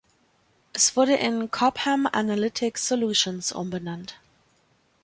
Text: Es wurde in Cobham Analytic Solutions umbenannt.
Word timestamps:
Es 0.73 0.95
wurde 0.97 1.13
in 1.17 1.51
Cobham 1.51 2.07
Analytic 2.07 2.79
Solutions 2.79 3.51
umbenannt. 3.51 4.17